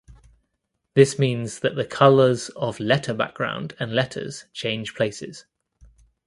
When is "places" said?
4.95-5.45